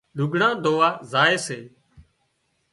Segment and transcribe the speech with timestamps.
[0.17, 1.59] لگھڙان ڌووا زائي سي